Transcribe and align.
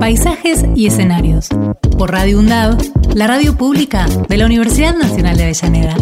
Paisajes 0.00 0.64
y 0.74 0.86
escenarios. 0.86 1.50
Por 1.98 2.10
Radio 2.10 2.38
UNDAV, 2.38 2.78
la 3.14 3.26
radio 3.26 3.54
pública 3.54 4.06
de 4.28 4.36
la 4.38 4.46
Universidad 4.46 4.96
Nacional 4.96 5.36
de 5.36 5.42
Avellaneda. 5.44 5.94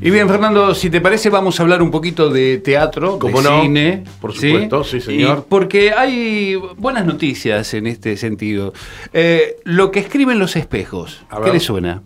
Y 0.00 0.10
bien, 0.10 0.26
Fernando, 0.26 0.74
si 0.74 0.88
te 0.88 1.02
parece, 1.02 1.28
vamos 1.28 1.60
a 1.60 1.62
hablar 1.62 1.82
un 1.82 1.90
poquito 1.90 2.30
de 2.30 2.58
teatro, 2.58 3.18
¿Cómo 3.18 3.42
de 3.42 3.50
no? 3.50 3.62
cine. 3.62 4.04
Por 4.18 4.32
supuesto, 4.32 4.82
sí, 4.82 5.02
señor. 5.02 5.40
Y 5.40 5.50
porque 5.50 5.92
hay 5.92 6.56
buenas 6.76 7.04
noticias 7.04 7.74
en 7.74 7.86
este 7.86 8.16
sentido. 8.16 8.72
Eh, 9.12 9.56
lo 9.64 9.90
que 9.90 10.00
escriben 10.00 10.38
los 10.38 10.56
espejos, 10.56 11.22
A 11.28 11.42
¿qué 11.42 11.52
le 11.52 11.60
suena? 11.60 12.02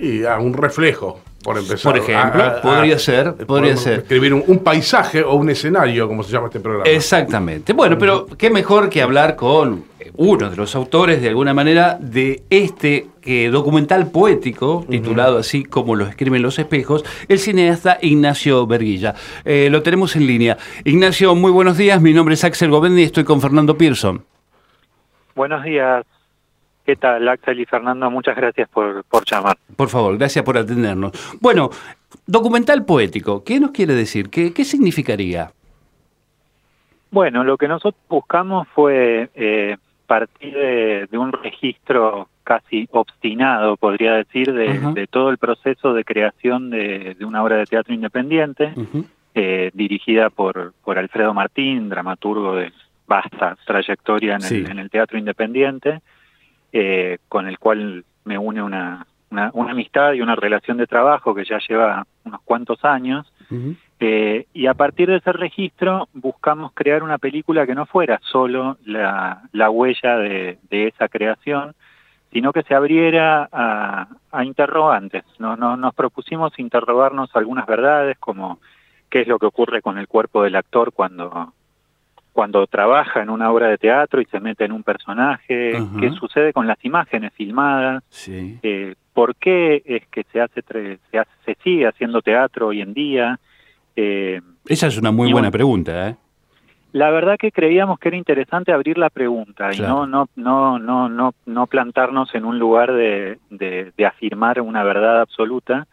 Y 0.00 0.24
a 0.24 0.38
un 0.38 0.54
reflejo, 0.54 1.20
por 1.44 1.58
empezar. 1.58 1.92
Por 1.92 2.00
ejemplo, 2.00 2.42
A- 2.42 2.46
a- 2.48 2.62
podría 2.62 2.96
a- 2.96 2.98
ser, 2.98 3.34
podría 3.46 3.76
ser. 3.76 4.00
Escribir 4.00 4.32
un, 4.34 4.42
un 4.46 4.58
paisaje 4.60 5.22
o 5.22 5.34
un 5.34 5.50
escenario, 5.50 6.08
como 6.08 6.22
se 6.22 6.32
llama 6.32 6.46
este 6.46 6.60
programa. 6.60 6.88
Exactamente. 6.90 7.72
Bueno, 7.72 7.98
pero 7.98 8.26
qué 8.26 8.50
mejor 8.50 8.88
que 8.88 9.02
hablar 9.02 9.36
con 9.36 9.84
uno 10.16 10.50
de 10.50 10.56
los 10.56 10.74
autores, 10.74 11.22
de 11.22 11.28
alguna 11.28 11.54
manera, 11.54 11.96
de 12.00 12.42
este 12.50 13.06
eh, 13.22 13.48
documental 13.50 14.10
poético, 14.10 14.84
titulado 14.88 15.38
así 15.38 15.62
como 15.64 15.94
lo 15.94 16.06
escriben 16.06 16.42
los 16.42 16.58
espejos, 16.58 17.04
el 17.28 17.38
cineasta 17.38 17.98
Ignacio 18.02 18.66
Berguilla. 18.66 19.14
Eh, 19.44 19.68
lo 19.70 19.82
tenemos 19.82 20.16
en 20.16 20.26
línea. 20.26 20.56
Ignacio, 20.84 21.34
muy 21.34 21.50
buenos 21.52 21.76
días. 21.78 22.00
Mi 22.00 22.12
nombre 22.12 22.34
es 22.34 22.44
Axel 22.44 22.70
Govendi 22.70 23.02
y 23.02 23.04
estoy 23.04 23.24
con 23.24 23.40
Fernando 23.40 23.76
Pearson. 23.78 24.24
Buenos 25.34 25.62
días. 25.64 26.04
¿Qué 26.90 26.96
tal, 26.96 27.28
Axel 27.28 27.60
y 27.60 27.66
Fernando? 27.66 28.10
Muchas 28.10 28.34
gracias 28.34 28.68
por, 28.68 29.04
por 29.04 29.24
llamar. 29.24 29.56
Por 29.76 29.88
favor, 29.88 30.18
gracias 30.18 30.44
por 30.44 30.58
atendernos. 30.58 31.12
Bueno, 31.40 31.70
documental 32.26 32.84
poético, 32.84 33.44
¿qué 33.44 33.60
nos 33.60 33.70
quiere 33.70 33.94
decir? 33.94 34.28
¿Qué, 34.28 34.52
qué 34.52 34.64
significaría? 34.64 35.52
Bueno, 37.12 37.44
lo 37.44 37.56
que 37.58 37.68
nosotros 37.68 38.02
buscamos 38.08 38.66
fue 38.74 39.30
eh, 39.36 39.76
partir 40.08 40.52
de, 40.52 41.06
de 41.08 41.16
un 41.16 41.30
registro 41.30 42.28
casi 42.42 42.88
obstinado, 42.90 43.76
podría 43.76 44.14
decir, 44.14 44.52
de, 44.52 44.80
de 44.92 45.06
todo 45.06 45.30
el 45.30 45.38
proceso 45.38 45.94
de 45.94 46.02
creación 46.02 46.70
de, 46.70 47.14
de 47.16 47.24
una 47.24 47.44
obra 47.44 47.58
de 47.58 47.66
teatro 47.66 47.94
independiente, 47.94 48.74
eh, 49.36 49.70
dirigida 49.74 50.28
por, 50.28 50.72
por 50.82 50.98
Alfredo 50.98 51.32
Martín, 51.34 51.88
dramaturgo 51.88 52.56
de 52.56 52.72
vasta 53.06 53.56
trayectoria 53.64 54.34
en, 54.34 54.40
Sí. 54.40 54.56
el, 54.56 54.72
en 54.72 54.78
el 54.80 54.90
teatro 54.90 55.18
independiente, 55.18 56.00
eh, 56.72 57.18
con 57.28 57.46
el 57.48 57.58
cual 57.58 58.04
me 58.24 58.38
une 58.38 58.62
una, 58.62 59.06
una, 59.30 59.50
una 59.54 59.72
amistad 59.72 60.12
y 60.12 60.20
una 60.20 60.34
relación 60.36 60.76
de 60.76 60.86
trabajo 60.86 61.34
que 61.34 61.44
ya 61.44 61.58
lleva 61.68 62.06
unos 62.24 62.40
cuantos 62.42 62.84
años. 62.84 63.32
Eh, 63.98 64.46
y 64.54 64.66
a 64.66 64.74
partir 64.74 65.08
de 65.10 65.16
ese 65.16 65.32
registro 65.32 66.08
buscamos 66.14 66.72
crear 66.72 67.02
una 67.02 67.18
película 67.18 67.66
que 67.66 67.74
no 67.74 67.84
fuera 67.86 68.18
solo 68.22 68.78
la, 68.84 69.42
la 69.52 69.68
huella 69.70 70.16
de, 70.16 70.58
de 70.70 70.86
esa 70.86 71.08
creación, 71.08 71.74
sino 72.32 72.52
que 72.52 72.62
se 72.62 72.74
abriera 72.74 73.48
a, 73.52 74.06
a 74.30 74.44
interrogantes. 74.44 75.24
No, 75.38 75.56
no- 75.56 75.76
nos 75.76 75.94
propusimos 75.94 76.56
interrogarnos 76.58 77.34
algunas 77.34 77.66
verdades, 77.66 78.16
como 78.18 78.60
qué 79.10 79.22
es 79.22 79.26
lo 79.28 79.38
que 79.40 79.46
ocurre 79.46 79.82
con 79.82 79.98
el 79.98 80.06
cuerpo 80.06 80.44
del 80.44 80.54
actor 80.54 80.92
cuando, 80.92 81.52
cuando 82.40 82.66
trabaja 82.66 83.20
en 83.20 83.28
una 83.28 83.50
obra 83.52 83.68
de 83.68 83.76
teatro 83.76 84.18
y 84.22 84.24
se 84.24 84.40
mete 84.40 84.64
en 84.64 84.72
un 84.72 84.82
personaje, 84.82 85.76
Ajá. 85.76 85.86
qué 86.00 86.08
sucede 86.12 86.54
con 86.54 86.66
las 86.66 86.82
imágenes 86.82 87.34
filmadas, 87.34 88.02
Sí. 88.08 88.58
eh, 88.62 88.94
por 89.12 89.36
qué 89.36 89.82
es 89.84 90.06
que 90.06 90.24
se 90.32 90.40
hace, 90.40 90.62
se 91.10 91.18
hace- 91.18 91.30
se 91.44 91.54
sigue 91.62 91.86
haciendo 91.86 92.22
teatro 92.22 92.68
hoy 92.68 92.80
en 92.80 92.94
día. 92.94 93.38
Eh, 93.94 94.40
Esa 94.66 94.86
es 94.86 94.96
una 94.96 95.10
muy 95.10 95.30
buena 95.30 95.50
pregunta, 95.50 96.08
¿eh? 96.08 96.16
la 96.92 97.10
verdad 97.10 97.36
que 97.38 97.52
creíamos 97.52 97.98
que 97.98 98.08
era 98.08 98.16
interesante 98.16 98.72
abrir 98.72 98.96
la 98.96 99.10
pregunta 99.10 99.68
Claro. 99.68 99.84
y 99.84 99.86
no 99.86 100.06
no 100.06 100.28
no 100.36 100.78
no 100.78 101.08
no 101.10 101.34
no 101.44 101.66
plantarnos 101.66 102.34
en 102.34 102.46
un 102.46 102.58
lugar 102.58 102.90
de, 102.94 103.38
de, 103.50 103.92
de 103.98 104.06
afirmar 104.06 104.62
una 104.62 104.82
verdad 104.82 105.20
absoluta, 105.20 105.86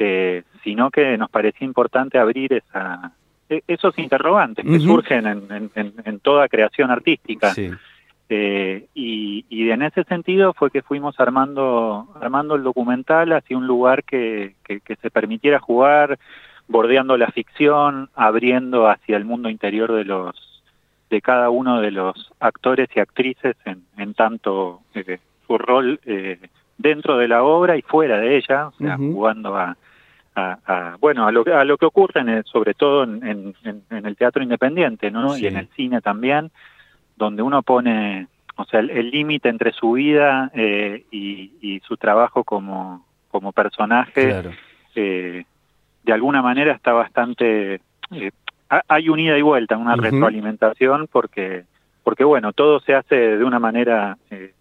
eh, 0.00 0.42
sino 0.64 0.90
que 0.90 1.16
nos 1.16 1.30
parecía 1.30 1.64
importante 1.64 2.18
abrir 2.18 2.52
esa 2.54 3.12
esos 3.48 3.98
interrogantes 3.98 4.64
que 4.64 4.78
surgen 4.80 5.26
en, 5.26 5.42
en- 5.50 5.70
en- 5.74 5.94
en 6.04 6.20
toda 6.20 6.48
creación 6.48 6.90
artística. 6.90 7.50
Sí. 7.54 7.70
Eh, 8.28 8.86
y, 8.94 9.44
y 9.48 9.70
en 9.70 9.82
ese 9.82 10.02
sentido 10.04 10.52
fue 10.52 10.72
que 10.72 10.82
fuimos 10.82 11.18
armando 11.20 12.08
armando 12.20 12.56
el 12.56 12.64
documental 12.64 13.32
hacia 13.32 13.56
un 13.56 13.68
lugar 13.68 14.02
que, 14.02 14.56
que, 14.64 14.80
que 14.80 14.96
se 14.96 15.10
permitiera 15.12 15.60
jugar, 15.60 16.18
bordeando 16.66 17.16
la 17.16 17.28
ficción, 17.28 18.10
abriendo 18.16 18.88
hacia 18.88 19.16
el 19.16 19.24
mundo 19.24 19.48
interior 19.48 19.92
de 19.92 20.04
los 20.04 20.34
de 21.08 21.20
cada 21.22 21.50
uno 21.50 21.80
de 21.80 21.92
los 21.92 22.32
actores 22.40 22.88
y 22.96 22.98
actrices 23.00 23.54
en, 23.64 23.82
en 23.96 24.14
tanto 24.14 24.80
eh, 24.94 25.20
su 25.46 25.56
rol 25.56 26.00
eh, 26.04 26.40
dentro 26.78 27.16
de 27.18 27.28
la 27.28 27.44
obra 27.44 27.76
y 27.76 27.82
fuera 27.82 28.18
de 28.18 28.38
ella, 28.38 28.66
o 28.66 28.72
sea, 28.72 28.96
jugando 29.12 29.56
a, 29.56 29.76
a, 30.36 30.58
a, 30.66 30.96
bueno 31.00 31.26
a 31.26 31.32
lo, 31.32 31.42
que- 31.44 31.52
a 31.52 31.64
lo 31.64 31.76
que 31.78 31.86
ocurre 31.86 32.20
en 32.20 32.28
el- 32.28 32.44
sobre 32.44 32.74
todo 32.74 33.02
en, 33.04 33.26
en- 33.26 33.54
en- 33.64 33.82
en 33.90 34.06
el 34.06 34.16
teatro 34.16 34.42
independiente, 34.42 35.10
¿no? 35.10 35.30
Sí. 35.30 35.44
Y 35.44 35.46
en 35.48 35.56
el 35.56 35.68
cine 35.74 36.00
también 36.00 36.50
donde 37.16 37.42
uno 37.42 37.62
pone, 37.62 38.28
o 38.56 38.64
sea, 38.66 38.80
el 38.80 39.10
límite 39.10 39.48
entre 39.48 39.72
su 39.72 39.92
vida 39.92 40.50
eh, 40.54 41.04
y, 41.10 41.52
y 41.62 41.80
su 41.80 41.96
trabajo 41.96 42.44
como, 42.44 43.04
como 43.30 43.52
personaje, 43.52 44.28
Claro. 44.28 44.50
eh, 44.94 45.44
de 46.04 46.12
alguna 46.12 46.42
manera 46.42 46.72
está 46.74 46.92
bastante... 46.92 47.80
eh, 48.12 48.30
ha- 48.68 48.82
hay 48.88 49.08
un 49.08 49.18
ida 49.18 49.38
y 49.38 49.42
vuelta, 49.42 49.76
una 49.78 49.96
retroalimentación, 49.96 51.08
porque, 51.10 51.64
porque 52.04 52.24
bueno, 52.24 52.52
todo 52.52 52.80
se 52.80 52.94
hace 52.94 53.16
de 53.38 53.44
una 53.44 53.58
manera 53.58 54.18
eh, 54.30 54.52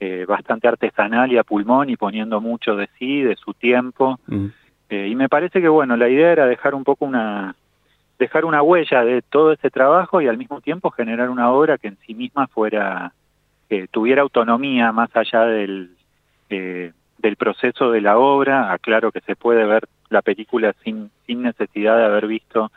eh, 0.00 0.24
bastante 0.26 0.68
artesanal 0.68 1.30
y 1.32 1.36
a 1.38 1.44
pulmón 1.44 1.90
y 1.90 1.96
poniendo 1.96 2.40
mucho 2.40 2.74
de 2.76 2.88
sí, 2.98 3.20
de 3.22 3.36
su 3.36 3.52
tiempo. 3.54 4.18
Mm. 4.26 4.46
Eh, 4.88 5.08
y 5.08 5.14
me 5.16 5.28
parece 5.28 5.60
que 5.60 5.68
bueno, 5.68 5.96
la 5.96 6.08
idea 6.08 6.30
era 6.32 6.46
dejar 6.46 6.74
un 6.74 6.84
poco 6.84 7.04
una 7.04 7.54
dejar 8.18 8.44
una 8.44 8.62
huella 8.62 9.04
de 9.04 9.20
todo 9.20 9.52
ese 9.52 9.70
trabajo 9.70 10.20
y 10.20 10.28
al 10.28 10.38
mismo 10.38 10.60
tiempo 10.60 10.90
generar 10.90 11.28
una 11.28 11.50
obra 11.50 11.76
que 11.76 11.88
en 11.88 11.98
sí 12.06 12.14
misma 12.14 12.46
fuera 12.46 13.12
eh, 13.68 13.88
tuviera 13.90 14.22
autonomía 14.22 14.92
más 14.92 15.10
allá 15.14 15.42
del 15.42 15.90
eh, 16.48 16.92
del 17.18 17.36
proceso 17.36 17.90
de 17.90 18.00
la 18.00 18.16
obra. 18.18 18.72
Aclaro 18.72 19.10
que 19.12 19.20
se 19.22 19.36
puede 19.36 19.66
ver 19.66 19.88
la 20.08 20.22
película 20.22 20.74
sin 20.84 21.10
sin 21.26 21.42
necesidad 21.42 21.96
de 21.96 22.04
haber 22.04 22.26
visto 22.26 22.70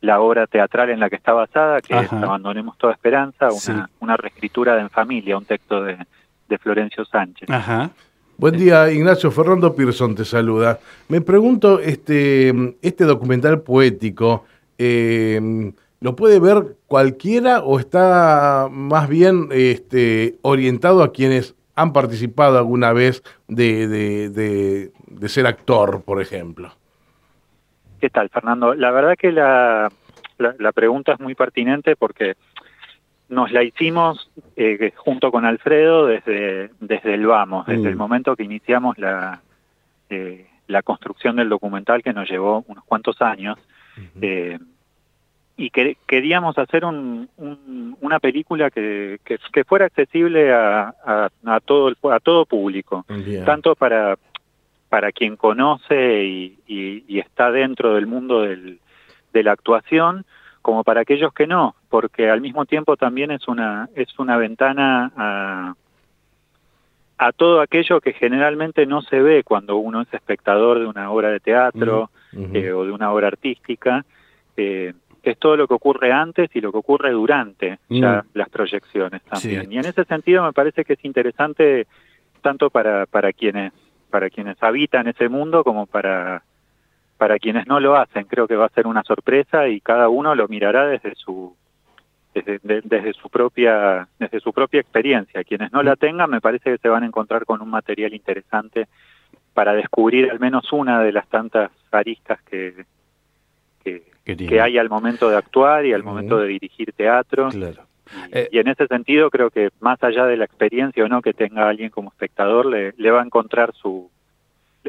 la 0.00 0.20
obra 0.20 0.46
teatral 0.46 0.90
en 0.90 1.00
la 1.00 1.10
que 1.10 1.16
está 1.16 1.32
basada, 1.32 1.80
que 1.80 1.98
es. 1.98 2.12
Abandonemos 2.12 2.78
toda 2.78 2.92
esperanza, 2.92 3.46
una, 3.48 3.86
Sí. 3.86 3.92
una 4.00 4.16
reescritura 4.16 4.76
de 4.76 4.82
En 4.82 4.90
familia, 4.90 5.36
un 5.36 5.46
texto 5.46 5.82
de, 5.82 5.98
de 6.48 6.58
Florencio 6.58 7.04
Sánchez. 7.06 7.50
Ajá. 7.50 7.90
Buen 8.38 8.56
día, 8.58 8.90
Ignacio. 8.92 9.30
Fernando 9.30 9.74
Pearson 9.74 10.14
te 10.14 10.24
saluda. 10.24 10.78
Me 11.08 11.20
pregunto, 11.20 11.80
este, 11.80 12.52
este 12.82 13.04
documental 13.04 13.62
poético, 13.62 14.44
eh, 14.78 15.72
¿lo 16.00 16.16
puede 16.16 16.38
ver 16.38 16.76
cualquiera 16.86 17.60
o 17.60 17.78
está 17.78 18.68
más 18.70 19.08
bien 19.08 19.48
este, 19.52 20.36
orientado 20.42 21.02
a 21.02 21.12
quienes 21.12 21.54
han 21.76 21.92
participado 21.94 22.58
alguna 22.58 22.92
vez 22.92 23.22
de, 23.48 23.88
de- 23.88 24.28
de- 24.30 24.92
de 25.06 25.28
ser 25.28 25.46
actor, 25.46 26.02
por 26.02 26.20
ejemplo? 26.20 26.70
¿Qué 28.00 28.10
tal, 28.10 28.28
Fernando? 28.28 28.74
La 28.74 28.90
verdad 28.90 29.14
que 29.18 29.32
la, 29.32 29.90
la, 30.36 30.54
la 30.58 30.72
pregunta 30.72 31.12
es 31.14 31.20
muy 31.20 31.34
pertinente 31.34 31.96
porque 31.96 32.34
nos 33.28 33.50
la 33.52 33.62
hicimos 33.62 34.30
eh, 34.56 34.92
junto 34.96 35.30
con 35.32 35.44
Alfredo 35.44 36.06
desde, 36.06 36.70
desde 36.80 37.14
el 37.14 37.26
vamos, 37.26 37.66
desde 37.66 37.82
Mm. 37.82 37.86
el 37.88 37.96
momento 37.96 38.36
que 38.36 38.44
iniciamos 38.44 38.98
la, 38.98 39.42
eh, 40.10 40.46
la 40.68 40.82
construcción 40.82 41.36
del 41.36 41.48
documental 41.48 42.02
que 42.02 42.12
nos 42.12 42.28
llevó 42.30 42.64
unos 42.68 42.84
cuantos 42.84 43.20
años. 43.22 43.58
Eh, 44.20 44.58
y 45.58 45.70
que, 45.70 45.96
queríamos 46.06 46.58
hacer 46.58 46.84
un- 46.84 47.30
un- 47.38 47.96
una 48.02 48.20
película 48.20 48.70
que, 48.70 49.18
que, 49.24 49.38
que 49.52 49.64
fuera 49.64 49.86
accesible 49.86 50.52
a, 50.52 50.94
a, 51.04 51.30
a 51.46 51.60
todo 51.60 51.88
el, 51.88 51.96
a 52.12 52.20
todo 52.20 52.44
público 52.44 53.06
tanto 53.44 53.74
para 53.74 54.18
para 54.90 55.10
quien 55.12 55.36
conoce 55.36 56.24
y, 56.24 56.58
y- 56.66 57.04
y 57.08 57.18
está 57.20 57.50
dentro 57.50 57.94
del 57.94 58.06
mundo 58.06 58.42
del, 58.42 58.78
de 59.32 59.42
la 59.42 59.52
actuación 59.52 60.24
como 60.66 60.82
para 60.82 61.02
aquellos 61.02 61.32
que 61.32 61.46
no, 61.46 61.76
porque 61.88 62.28
al 62.28 62.40
mismo 62.40 62.66
tiempo 62.66 62.96
también 62.96 63.30
es 63.30 63.46
una, 63.46 63.88
es 63.94 64.18
una 64.18 64.36
ventana 64.36 65.12
a, 65.16 65.74
a 67.18 67.30
todo 67.30 67.60
aquello 67.60 68.00
que 68.00 68.14
generalmente 68.14 68.84
no 68.84 69.00
se 69.00 69.22
ve 69.22 69.44
cuando 69.44 69.76
uno 69.76 70.00
es 70.00 70.12
espectador 70.12 70.80
de 70.80 70.86
una 70.86 71.12
obra 71.12 71.30
de 71.30 71.38
teatro 71.38 72.10
eh, 72.32 72.72
o 72.72 72.84
de 72.84 72.90
una 72.90 73.12
obra 73.12 73.28
artística, 73.28 74.04
eh, 74.56 74.92
es 75.22 75.38
todo 75.38 75.56
lo 75.56 75.68
que 75.68 75.74
ocurre 75.74 76.10
antes 76.10 76.50
y 76.52 76.60
lo 76.60 76.72
que 76.72 76.78
ocurre 76.78 77.12
durante 77.12 77.78
ya 77.88 78.24
las 78.34 78.48
proyecciones 78.48 79.22
también. 79.22 79.70
Y 79.70 79.78
en 79.78 79.86
ese 79.86 80.04
sentido 80.04 80.42
me 80.42 80.52
parece 80.52 80.84
que 80.84 80.94
es 80.94 81.04
interesante 81.04 81.86
tanto 82.42 82.70
para, 82.70 83.06
para 83.06 83.32
quienes 83.32 83.72
para 84.10 84.30
quienes 84.30 84.60
habitan 84.60 85.06
ese 85.06 85.28
mundo 85.28 85.62
como 85.62 85.86
para 85.86 86.42
para 87.16 87.38
quienes 87.38 87.66
no 87.66 87.80
lo 87.80 87.96
hacen. 87.96 88.24
Creo 88.24 88.46
que 88.46 88.56
va 88.56 88.66
a 88.66 88.70
ser 88.70 88.86
una 88.86 89.02
sorpresa 89.02 89.68
y 89.68 89.80
cada 89.80 90.08
uno 90.08 90.34
lo 90.34 90.48
mirará 90.48 90.86
desde 90.86 91.14
su 91.14 91.56
desde, 92.34 92.60
desde 92.62 93.12
su 93.14 93.30
propia 93.30 94.08
desde 94.18 94.40
su 94.40 94.52
propia 94.52 94.80
experiencia. 94.80 95.44
Quienes 95.44 95.72
no 95.72 95.82
la 95.82 95.96
tengan, 95.96 96.30
me 96.30 96.40
parece 96.40 96.72
que 96.72 96.78
se 96.78 96.88
van 96.88 97.02
a 97.02 97.06
encontrar 97.06 97.44
con 97.44 97.62
un 97.62 97.70
material 97.70 98.12
interesante 98.14 98.88
para 99.54 99.72
descubrir 99.72 100.30
al 100.30 100.38
menos 100.38 100.70
una 100.72 101.02
de 101.02 101.12
las 101.12 101.26
tantas 101.28 101.70
aristas 101.90 102.40
que 102.42 102.84
que, 104.24 104.60
hay 104.60 104.78
al 104.78 104.88
momento 104.88 105.30
de 105.30 105.36
actuar 105.36 105.86
y 105.86 105.92
al 105.92 106.02
momento 106.02 106.38
de 106.38 106.48
dirigir 106.48 106.92
teatro. 106.92 107.48
Claro. 107.50 107.84
Eh, 108.32 108.48
y, 108.52 108.58
en 108.58 108.68
ese 108.68 108.86
sentido 108.86 109.30
creo 109.30 109.50
que 109.50 109.70
más 109.80 110.02
allá 110.02 110.26
de 110.26 110.36
la 110.36 110.44
experiencia 110.44 111.04
o 111.04 111.08
no 111.08 111.22
que 111.22 111.32
tenga 111.32 111.68
alguien 111.68 111.90
como 111.90 112.10
espectador, 112.10 112.66
le, 112.66 112.92
le 112.96 113.10
va 113.10 113.20
a 113.20 113.24
encontrar 113.24 113.72
su, 113.74 114.10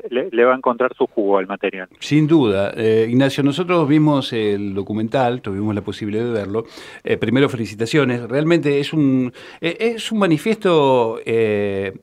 le, 0.10 0.46
va 0.46 0.54
a 0.54 0.58
encontrar 0.58 0.94
su 0.96 1.08
jugo 1.08 1.38
al 1.38 1.48
material. 1.48 1.88
Sin 2.00 2.28
duda. 2.28 2.74
Eh, 2.76 3.08
Ignacio, 3.10 3.44
nosotros 3.44 3.88
vimos 3.88 4.34
el 4.34 4.74
documental, 4.74 5.42
tuvimos 5.42 5.74
la 5.76 5.82
posibilidad 5.82 6.26
de 6.26 6.32
verlo. 6.32 6.66
Eh, 7.04 7.18
primero, 7.18 7.50
felicitaciones. 7.50 8.28
Realmente 8.28 8.80
es 8.80 8.94
un, 8.94 9.34
eh, 9.62 9.78
es 9.80 10.12
un 10.12 10.20
manifiesto 10.20 11.20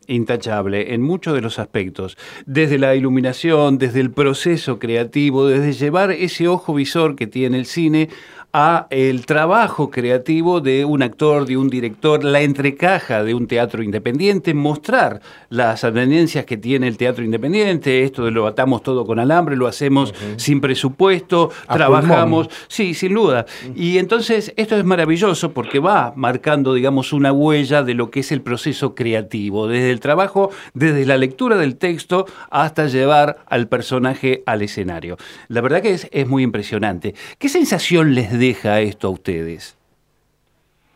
intachable 0.06 0.94
en 0.94 1.02
muchos 1.02 1.34
de 1.34 1.40
los 1.40 1.58
aspectos. 1.58 2.16
Desde 2.46 2.78
la 2.78 2.94
iluminación, 2.94 3.78
desde 3.78 4.00
el 4.00 4.10
proceso 4.10 4.78
creativo, 4.78 5.46
desde 5.46 5.72
llevar 5.72 6.10
ese 6.10 6.48
ojo 6.48 6.74
visor 6.74 7.16
que 7.16 7.26
tiene 7.26 7.58
el 7.58 7.66
cine 7.66 8.08
a 8.56 8.86
el 8.90 9.26
trabajo 9.26 9.90
creativo 9.90 10.60
de 10.60 10.84
un 10.84 11.02
actor, 11.02 11.44
de 11.44 11.56
un 11.56 11.68
director, 11.68 12.22
la 12.22 12.40
entrecaja 12.40 13.24
de 13.24 13.34
un 13.34 13.48
teatro 13.48 13.82
independiente, 13.82 14.54
mostrar 14.54 15.20
las 15.48 15.80
tendencias 15.80 16.44
que 16.44 16.56
tiene 16.56 16.86
el 16.86 16.96
teatro 16.96 17.24
independiente, 17.24 18.04
esto 18.04 18.24
de 18.24 18.30
lo 18.30 18.46
atamos 18.46 18.84
todo 18.84 19.04
con 19.04 19.18
alambre, 19.18 19.56
lo 19.56 19.66
hacemos 19.66 20.14
sin 20.36 20.60
presupuesto, 20.60 21.50
trabajamos, 21.68 22.48
sí, 22.68 22.94
sin 22.94 23.14
duda. 23.14 23.44
Y 23.74 23.98
entonces 23.98 24.54
esto 24.56 24.76
es 24.76 24.84
maravilloso 24.84 25.50
porque 25.50 25.80
va 25.80 26.12
marcando, 26.14 26.74
digamos, 26.74 27.12
una 27.12 27.32
huella 27.32 27.82
de 27.82 27.94
lo 27.94 28.12
que 28.12 28.20
es 28.20 28.30
el 28.30 28.40
proceso 28.40 28.94
creativo, 28.94 29.66
desde 29.66 29.90
el 29.90 29.98
trabajo, 29.98 30.50
desde 30.74 31.06
la 31.06 31.16
lectura 31.16 31.56
del 31.56 31.74
texto 31.74 32.26
hasta 32.50 32.86
llevar 32.86 33.38
al 33.46 33.66
personaje 33.66 34.44
al 34.46 34.62
escenario. 34.62 35.16
La 35.48 35.60
verdad 35.60 35.82
que 35.82 35.90
es, 35.90 36.08
es 36.12 36.28
muy 36.28 36.44
impresionante. 36.44 37.16
¿Qué 37.38 37.48
sensación 37.48 38.14
les 38.14 38.43
deja 38.48 38.80
esto 38.80 39.08
a 39.08 39.10
ustedes? 39.10 39.78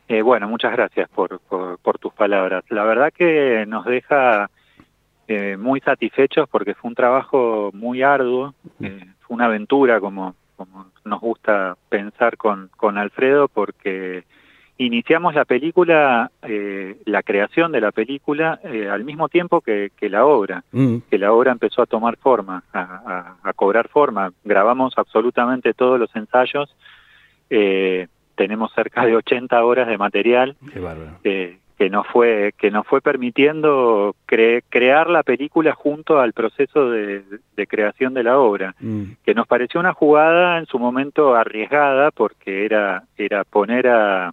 Eh, 0.08 0.22
bueno, 0.22 0.48
muchas 0.48 0.72
gracias 0.72 1.08
por, 1.10 1.40
por, 1.40 1.98
tus 1.98 2.12
palabras. 2.12 2.64
La 2.70 2.84
verdad 2.84 3.12
que 3.12 3.64
nos 3.66 3.84
deja 3.84 4.50
eh, 5.26 5.56
muy 5.58 5.80
satisfechos 5.80 6.48
porque 6.48 6.74
fue 6.74 6.88
un 6.88 6.94
trabajo 6.94 7.70
muy 7.72 8.02
arduo, 8.02 8.54
eh, 8.80 9.04
fue 9.20 9.34
una 9.34 9.46
aventura 9.46 10.00
como, 10.00 10.34
como 10.56 10.86
nos 11.04 11.20
gusta 11.20 11.76
pensar 11.88 12.36
con, 12.36 12.70
con 12.76 12.96
Alfredo 12.96 13.48
porque 13.48 14.24
iniciamos 14.78 15.34
la 15.34 15.44
película, 15.44 16.30
la 17.04 17.22
creación 17.24 17.72
de 17.72 17.80
la 17.80 17.90
película 17.90 18.60
al 18.92 19.04
mismo 19.04 19.28
tiempo 19.28 19.60
que, 19.60 19.90
la 20.02 20.24
obra, 20.24 20.62
mm. 20.70 20.98
que 21.10 21.18
la 21.18 21.32
obra 21.32 21.50
empezó 21.50 21.82
a 21.82 21.86
tomar 21.86 22.16
forma, 22.16 22.62
a, 22.72 23.34
a, 23.42 23.52
cobrar 23.54 23.88
forma. 23.88 24.32
Grabamos 24.44 24.94
absolutamente 24.96 25.74
todos 25.74 25.98
los 25.98 26.14
ensayos 26.14 26.72
eh, 27.50 28.08
tenemos 28.34 28.72
cerca 28.72 29.04
de 29.04 29.16
80 29.16 29.64
horas 29.64 29.88
de 29.88 29.98
material 29.98 30.56
eh, 31.24 31.58
que 31.76 31.90
nos 31.90 32.06
fue 32.06 32.54
que 32.56 32.70
nos 32.70 32.86
fue 32.86 33.00
permitiendo 33.00 34.14
crear 34.26 35.10
la 35.10 35.22
película 35.22 35.74
junto 35.74 36.20
al 36.20 36.32
proceso 36.32 36.90
de, 36.90 37.22
creación 37.68 38.14
de 38.14 38.22
la 38.22 38.38
obra 38.38 38.74
mm. 38.80 39.02
que 39.24 39.34
nos 39.34 39.46
pareció 39.46 39.80
una 39.80 39.92
jugada 39.92 40.58
en 40.58 40.66
su 40.66 40.78
momento 40.78 41.34
arriesgada 41.34 42.10
porque 42.10 42.64
era 42.64 43.04
era 43.16 43.44
poner 43.44 43.88
a 43.88 44.32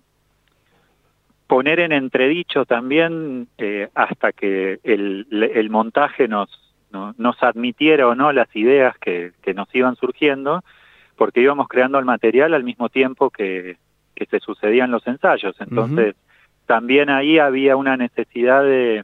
poner 1.48 1.80
en 1.80 1.92
entredicho 1.92 2.66
también 2.66 3.48
eh, 3.58 3.90
hasta 3.94 4.32
que 4.32 4.80
el, 4.84 5.28
el 5.32 5.70
montaje 5.70 6.28
nos, 6.28 6.50
nos 7.18 7.44
admitiera 7.44 8.08
o 8.08 8.16
no 8.16 8.32
las 8.32 8.54
ideas 8.56 8.98
que, 8.98 9.32
que 9.42 9.54
nos 9.54 9.74
iban 9.74 9.96
surgiendo 9.96 10.64
porque 11.18 11.42
íbamos 11.42 11.68
creando 11.68 12.00
el 12.00 12.06
material 12.06 12.54
al 12.54 12.64
mismo 12.64 12.90
tiempo 12.90 13.30
que, 13.30 13.78
que 14.14 14.26
se 14.26 14.40
sucedían 14.40 14.92
los 14.92 15.06
ensayos. 15.08 15.56
Entonces, 15.60 16.16
también 16.66 17.10
ahí 17.10 17.40
había 17.40 17.76
una 17.76 17.98
necesidad 17.98 18.64
de, 18.64 19.04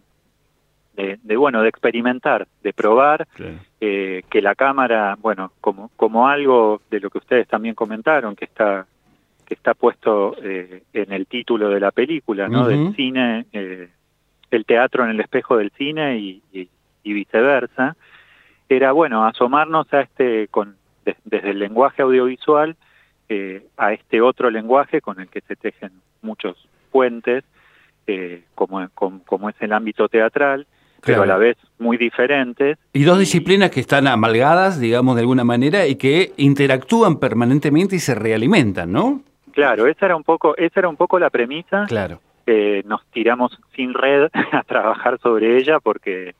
de, 0.95 1.37
bueno, 1.37 1.61
de 1.61 1.69
experimentar, 1.69 2.47
de 2.63 2.73
probar, 2.73 3.27
eh, 3.79 4.23
que 4.29 4.41
la 4.41 4.55
cámara, 4.55 5.17
bueno, 5.19 5.51
como, 5.61 5.89
como 5.95 6.27
algo 6.27 6.81
de 6.89 6.99
lo 6.99 7.09
que 7.09 7.19
ustedes 7.19 7.47
también 7.47 7.75
comentaron, 7.75 8.35
que 8.35 8.45
está 8.45 8.85
que 9.45 9.55
está 9.55 9.73
puesto 9.73 10.37
eh, 10.41 10.83
en 10.93 11.11
el 11.11 11.27
título 11.27 11.67
de 11.69 11.81
la 11.81 11.91
película, 11.91 12.47
¿no? 12.47 12.65
Del 12.67 12.95
cine, 12.95 13.47
eh, 13.51 13.89
el 14.49 14.63
teatro 14.63 15.03
en 15.03 15.09
el 15.09 15.19
espejo 15.19 15.57
del 15.57 15.71
cine 15.71 16.19
y, 16.19 16.41
y 17.03 17.13
viceversa, 17.13 17.97
era, 18.69 18.93
bueno, 18.93 19.25
asomarnos 19.25 19.93
a 19.93 20.01
este, 20.01 20.47
con, 20.47 20.77
desde 21.03 21.51
el 21.51 21.59
lenguaje 21.59 22.01
audiovisual 22.01 22.75
eh, 23.33 23.63
a 23.77 23.93
este 23.93 24.19
otro 24.19 24.49
lenguaje 24.49 24.99
con 24.99 25.21
el 25.21 25.29
que 25.29 25.39
se 25.39 25.55
tejen 25.55 25.91
muchos 26.21 26.67
puentes, 26.91 27.45
eh, 28.05 28.43
como, 28.55 28.85
como, 28.93 29.49
es 29.49 29.55
el 29.61 29.71
ámbito 29.71 30.09
teatral, 30.09 30.67
pero 31.01 31.23
a 31.23 31.25
la 31.25 31.37
vez 31.37 31.55
muy 31.79 31.95
diferentes. 31.95 32.77
Y 32.91 33.05
dos 33.05 33.17
disciplinas 33.17 33.71
que 33.71 33.79
están 33.79 34.07
amalgadas, 34.07 34.81
digamos, 34.81 35.15
de 35.15 35.21
alguna 35.21 35.45
manera, 35.45 35.87
y 35.87 35.95
que 35.95 36.33
interactúan 36.35 37.19
permanentemente 37.19 37.95
y 37.95 37.99
se 37.99 38.15
realimentan, 38.15 38.91
¿no? 38.91 39.21
Claro, 39.53 39.87
esa 39.87 40.07
era 40.07 40.17
un 40.17 40.25
poco, 40.25 40.57
esa 40.57 40.81
era 40.81 40.89
un 40.89 40.97
poco 40.97 41.17
la 41.17 41.29
premisa. 41.29 41.85
Claro. 41.87 42.19
nos 42.83 43.05
tiramos 43.13 43.57
sin 43.77 43.93
red 43.93 44.29
a 44.51 44.63
trabajar 44.63 45.19
sobre 45.19 45.57
ella 45.57 45.79
porque, 45.79 46.35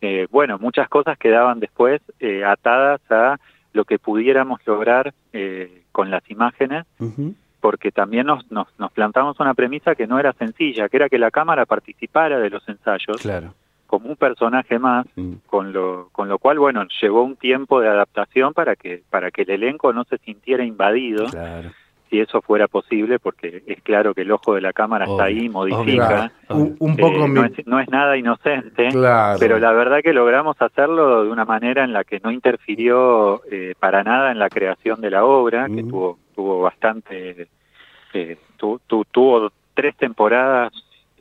eh, 0.00 0.28
bueno, 0.30 0.58
muchas 0.60 0.88
cosas 0.88 1.18
quedaban 1.18 1.58
después 1.58 2.00
atadas 2.44 3.00
a 3.10 3.36
lo 3.76 3.84
que 3.84 3.98
pudiéramos 3.98 4.60
lograr 4.66 5.14
eh, 5.32 5.82
con 5.92 6.10
las 6.10 6.28
imágenes, 6.30 6.84
porque 7.60 7.92
también 7.92 8.26
nos, 8.26 8.50
nos, 8.50 8.68
plantamos 8.92 9.38
una 9.38 9.54
premisa 9.54 9.94
que 9.94 10.06
no 10.06 10.18
era 10.18 10.32
sencilla, 10.32 10.88
que 10.88 10.96
era 10.96 11.08
que 11.08 11.18
la 11.18 11.30
cámara 11.30 11.66
participara 11.66 12.38
de 12.38 12.50
los 12.50 12.68
ensayos 12.68 13.24
como 13.86 14.08
un 14.08 14.16
personaje 14.16 14.80
más, 14.80 15.06
mm. 15.14 15.34
con, 15.46 15.72
lo, 15.72 16.08
con 16.10 16.28
lo 16.28 16.38
cual, 16.38 16.58
bueno, 16.58 16.84
llevó 17.00 17.22
un 17.22 17.36
tiempo 17.36 17.80
de 17.80 17.88
adaptación 17.88 18.52
para 18.52 18.74
que, 18.74 19.04
para 19.10 19.30
que 19.30 19.42
el 19.42 19.50
elenco 19.50 19.92
no 19.92 20.02
se 20.04 20.18
sintiera 20.18 20.64
invadido. 20.64 21.26
Claro 21.26 21.70
si 22.08 22.20
eso 22.20 22.40
fuera 22.40 22.68
posible, 22.68 23.18
porque 23.18 23.62
es 23.66 23.82
claro 23.82 24.14
que 24.14 24.22
el 24.22 24.30
ojo 24.30 24.54
de 24.54 24.60
la 24.60 24.72
cámara 24.72 25.06
está 25.06 25.24
ahí, 25.24 25.48
modifica. 25.48 26.30
Un, 26.48 26.76
eh, 26.80 26.96
poco 26.98 27.26
no, 27.28 27.44
es, 27.80 27.88
nada 27.88 28.16
inocente, 28.16 28.88
pero 29.38 29.58
la 29.58 29.72
verdad 29.72 30.00
que 30.02 30.12
logramos 30.12 30.56
hacerlo 30.60 31.24
de 31.24 31.30
una 31.30 31.44
manera 31.44 31.84
en 31.84 31.92
la 31.92 32.04
que 32.04 32.20
no 32.20 32.30
interfirió 32.30 33.42
eh, 33.50 33.74
para 33.78 34.04
nada 34.04 34.30
en 34.30 34.38
la 34.38 34.48
creación 34.48 35.00
de 35.00 35.10
la 35.10 35.24
obra, 35.24 35.66
que 35.68 35.82
tuvo, 35.82 36.18
tuvo 36.34 36.62
bastante, 36.62 37.48
eh, 38.12 38.38
tuvo 38.56 39.50
tres 39.74 39.96
temporadas 39.96 40.72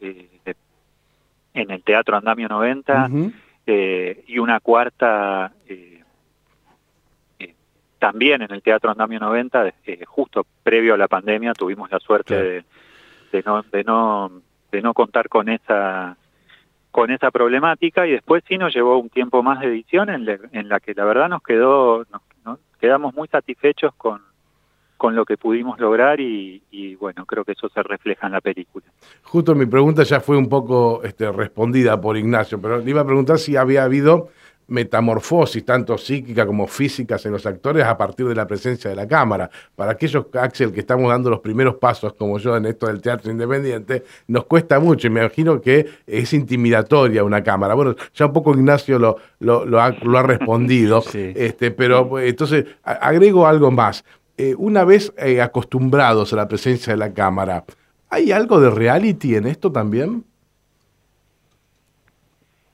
en 0.02 1.72
el 1.72 1.84
Teatro 1.84 2.18
Andamio 2.18 2.48
90 2.48 3.10
y 3.66 4.38
una 4.38 4.60
cuarta 4.60 5.52
también 8.06 8.44
en 8.44 8.52
el 8.52 8.62
Teatro 8.62 8.92
Andamio 8.92 9.20
90, 9.20 9.74
eh, 9.88 10.06
justo 10.06 10.46
previo 10.62 10.94
a 10.94 10.98
la 10.98 11.08
pandemia, 11.08 11.54
tuvimos 11.54 11.90
la 11.90 12.00
suerte 12.00 12.64
de, 13.32 13.44
no, 13.44 13.64
de, 13.64 13.84
no, 13.84 14.32
de 14.72 14.82
no 14.84 14.94
contar 14.94 15.28
con 15.28 15.50
esa 15.50 16.16
con 16.92 17.10
esa 17.10 17.32
problemática 17.32 18.06
y 18.06 18.12
después 18.12 18.44
sí 18.48 18.60
nos 18.60 18.76
llevó 18.76 19.00
un 19.00 19.10
tiempo 19.10 19.42
más 19.42 19.60
de 19.60 19.68
edición 19.68 20.10
en, 20.12 20.40
en 20.52 20.70
la 20.70 20.80
que 20.80 20.94
la 20.94 21.04
verdad 21.04 21.30
nos 21.30 21.42
quedó 21.42 22.06
nos, 22.44 22.60
quedamos 22.80 23.16
muy 23.16 23.28
satisfechos 23.28 23.92
con, 23.96 24.22
con 24.98 25.16
lo 25.16 25.26
que 25.26 25.36
pudimos 25.36 25.80
lograr 25.80 26.20
y, 26.20 26.96
bueno, 27.00 27.26
creo 27.26 27.44
que 27.44 27.54
eso 27.54 27.70
se 27.70 27.84
refleja 27.84 28.28
en 28.28 28.34
la 28.34 28.42
película. 28.42 28.86
Justo 29.24 29.56
mi 29.56 29.66
pregunta 29.66 30.04
ya 30.04 30.20
fue 30.20 30.38
un 30.38 30.48
poco 30.48 31.02
este, 31.04 31.32
respondida 31.32 32.00
por 32.00 32.18
Ignacio, 32.18 32.62
pero 32.62 32.78
le 32.78 32.90
iba 32.90 33.02
a 33.02 33.06
preguntar 33.06 33.40
si 33.40 33.58
había 33.58 33.84
habido 33.84 34.30
metamorfosis, 34.68 35.64
tanto 35.64 35.98
psíquica 35.98 36.46
como 36.46 36.68
físicas 36.68 37.26
en 37.26 37.32
los 37.32 37.46
actores 37.46 37.86
a 37.86 37.98
partir 37.98 38.28
de 38.28 38.36
la 38.36 38.48
presencia 38.48 38.90
de 38.90 38.96
la 38.96 39.08
cámara. 39.08 39.50
Para 39.76 39.92
aquellos, 39.92 40.26
Axel, 40.34 40.72
que 40.72 40.80
estamos 40.80 41.10
dando 41.10 41.30
los 41.30 41.40
primeros 41.40 41.76
pasos, 41.76 42.14
como 42.14 42.40
yo, 42.40 42.56
en 42.58 42.66
esto 42.66 42.88
del 42.88 43.02
teatro 43.02 43.32
independiente, 43.32 44.04
nos 44.28 44.46
cuesta 44.46 44.80
mucho 44.80 45.08
y 45.08 45.10
me 45.10 45.22
imagino 45.22 45.62
que 45.62 45.86
es 46.08 46.34
intimidatoria 46.34 47.24
una 47.24 47.44
cámara. 47.44 47.74
Bueno, 47.74 47.96
ya 48.14 48.26
un 48.26 48.34
poco 48.34 48.52
Ignacio 48.54 49.00
lo, 49.00 49.18
lo, 49.40 49.80
ha, 49.80 49.92
respondido, 50.24 51.04
este, 51.14 51.72
pero 51.72 52.20
entonces 52.20 52.66
agrego 52.84 53.48
algo 53.48 53.72
más. 53.72 54.04
Eh, 54.38 54.54
una 54.58 54.84
vez 54.84 55.14
eh, 55.18 55.42
acostumbrados 55.42 56.34
a 56.34 56.36
la 56.36 56.48
presencia 56.48 56.92
de 56.94 56.98
la 56.98 57.14
cámara, 57.14 57.64
¿hay 58.10 58.32
algo 58.32 58.60
de 58.60 58.70
reality 58.70 59.36
en 59.36 59.48
esto 59.48 59.72
también? 59.72 60.26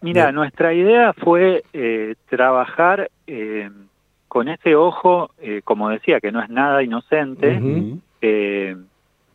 Mira, 0.01 0.31
nuestra 0.31 0.74
idea 0.74 1.13
fue 1.13 1.63
eh, 1.74 2.15
trabajar 2.27 3.12
eh, 3.27 3.70
con 4.27 4.50
ese 4.50 4.75
ojo, 4.75 5.31
eh, 5.39 5.62
como 5.63 5.89
decía, 5.89 6.20
que 6.20 6.31
no 6.31 6.41
es 6.41 6.50
nada 6.50 6.81
inocente, 6.81 7.60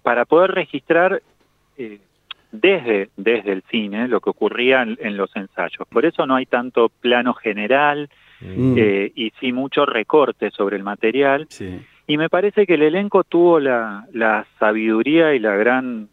para 0.02 0.24
poder 0.24 0.52
registrar 0.52 1.22
desde, 2.52 3.10
desde 3.16 3.52
el 3.52 3.62
cine 3.70 4.08
lo 4.08 4.20
que 4.20 4.30
ocurría 4.30 4.82
en, 4.82 5.16
los 5.16 5.34
ensayos. 5.36 5.86
Por 5.88 6.04
eso 6.04 6.26
no 6.26 6.36
hay 6.36 6.46
tanto 6.46 6.88
plano 6.88 7.34
general 7.34 8.08
mm. 8.40 8.78
y 9.14 9.32
sí 9.40 9.52
mucho 9.52 9.86
recorte 9.86 10.50
sobre 10.50 10.76
el 10.76 10.84
material. 10.84 11.48
Y 12.06 12.16
me 12.16 12.28
parece 12.28 12.66
que 12.66 12.74
el 12.74 12.82
elenco 12.82 13.24
tuvo 13.24 13.58
la, 13.58 14.06
la 14.12 14.46
sabiduría 14.60 15.34
y 15.34 15.40
la 15.40 15.56
gran, 15.56 16.08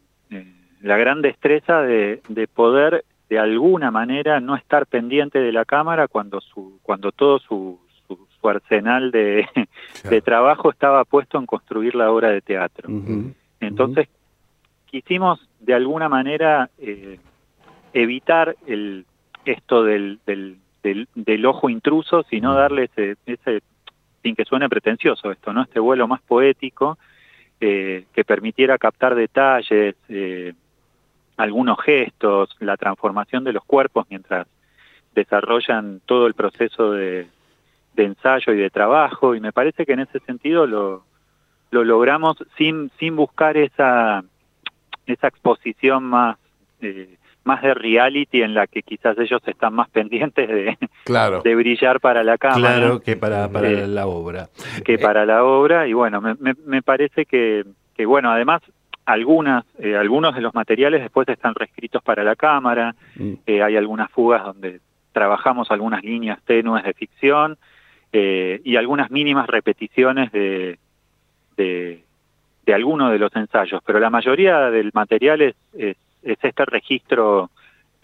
la 0.81 0.97
gran 0.97 1.21
destreza 1.21 1.83
de, 1.83 2.21
de 2.27 2.47
poder 2.47 3.05
de 3.33 3.39
alguna 3.39 3.89
manera 3.89 4.39
no 4.39 4.55
estar 4.55 4.85
pendiente 4.85 5.39
de 5.39 5.51
la 5.51 5.65
cámara 5.65 6.07
cuando 6.07 6.39
su 6.39 6.79
cuando 6.83 7.11
todo 7.11 7.39
su, 7.39 7.79
su, 8.07 8.47
arsenal 8.47 9.09
de, 9.09 9.47
de, 10.07 10.21
trabajo 10.21 10.69
estaba 10.69 11.03
puesto 11.03 11.39
en 11.39 11.47
construir 11.47 11.95
la 11.95 12.11
obra 12.11 12.29
de 12.29 12.41
teatro. 12.41 12.89
Entonces 13.59 14.07
quisimos 14.85 15.39
de 15.61 15.73
alguna 15.73 16.09
manera 16.09 16.69
eh, 16.77 17.17
evitar 17.93 18.55
el 18.67 19.07
esto 19.45 19.83
del, 19.83 20.19
del, 20.27 20.59
del, 21.15 21.45
ojo 21.47 21.69
intruso, 21.69 22.23
sino 22.29 22.53
darle 22.53 22.83
ese, 22.83 23.15
ese, 23.25 23.61
sin 24.21 24.35
que 24.35 24.45
suene 24.45 24.69
pretencioso 24.69 25.31
esto, 25.31 25.53
¿no? 25.53 25.63
Este 25.63 25.79
vuelo 25.79 26.07
más 26.07 26.21
poético 26.21 26.99
eh, 27.59 28.05
que 28.13 28.23
permitiera 28.23 28.77
captar 28.77 29.15
detalles, 29.15 29.95
eh, 30.09 30.53
algunos 31.37 31.81
gestos, 31.81 32.55
la 32.59 32.77
transformación 32.77 33.43
de 33.43 33.53
los 33.53 33.63
cuerpos 33.63 34.05
mientras 34.09 34.47
desarrollan 35.15 36.01
todo 36.05 36.27
el 36.27 36.33
proceso 36.33 36.91
de, 36.91 37.27
ensayo 37.95 38.53
y 38.53 38.57
de 38.57 38.69
trabajo 38.69 39.35
y 39.35 39.39
me 39.39 39.51
parece 39.51 39.85
que 39.85 39.93
en 39.93 39.99
ese 39.99 40.19
sentido 40.21 40.65
lo, 40.65 41.03
lo 41.71 41.83
logramos 41.83 42.37
sin, 42.57 42.91
sin 42.99 43.15
buscar 43.15 43.55
esa, 43.57 44.23
esa 45.05 45.27
exposición 45.27 46.03
más, 46.03 46.37
eh, 46.81 47.17
más 47.43 47.61
de 47.61 47.73
reality 47.73 48.41
en 48.41 48.55
la 48.55 48.65
que 48.65 48.81
quizás 48.81 49.17
ellos 49.19 49.41
están 49.45 49.73
más 49.73 49.89
pendientes 49.89 50.47
de, 50.47 50.77
claro. 51.03 51.41
de 51.43 51.55
brillar 51.55 51.99
para 51.99 52.23
la 52.23 52.37
cámara. 52.37 52.77
Claro, 52.77 52.99
que 53.01 53.15
para, 53.15 53.47
para 53.49 53.69
eh, 53.69 53.87
la 53.87 54.07
obra. 54.07 54.49
Que 54.83 54.97
para 54.97 55.25
la 55.25 55.43
obra 55.43 55.87
y 55.87 55.93
bueno, 55.93 56.19
me, 56.19 56.35
me, 56.39 56.55
me 56.65 56.81
parece 56.81 57.25
que, 57.25 57.63
que 57.95 58.05
bueno, 58.07 58.31
además 58.31 58.61
algunas, 59.05 59.65
eh, 59.79 59.95
algunos 59.95 60.35
de 60.35 60.41
los 60.41 60.53
materiales 60.53 61.01
después 61.01 61.27
están 61.27 61.55
reescritos 61.55 62.01
para 62.03 62.23
la 62.23 62.35
cámara, 62.35 62.95
mm. 63.15 63.33
eh, 63.45 63.61
hay 63.61 63.75
algunas 63.75 64.09
fugas 64.11 64.43
donde 64.43 64.79
trabajamos 65.11 65.69
algunas 65.71 66.03
líneas 66.03 66.39
tenues 66.45 66.83
de 66.83 66.93
ficción 66.93 67.57
eh, 68.11 68.61
y 68.63 68.75
algunas 68.75 69.11
mínimas 69.11 69.47
repeticiones 69.47 70.31
de, 70.31 70.79
de, 71.57 72.03
de 72.65 72.73
algunos 72.73 73.11
de 73.11 73.19
los 73.19 73.35
ensayos, 73.35 73.81
pero 73.85 73.99
la 73.99 74.09
mayoría 74.09 74.71
del 74.71 74.91
material 74.93 75.41
es, 75.41 75.55
es, 75.73 75.97
es 76.23 76.37
este 76.41 76.65
registro 76.65 77.49